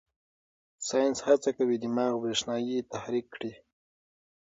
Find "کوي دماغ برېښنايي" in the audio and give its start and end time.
1.57-2.77